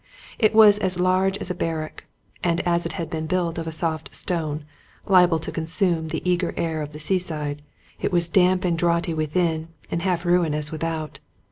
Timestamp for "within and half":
9.13-10.25